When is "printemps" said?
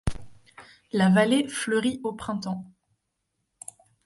2.11-2.65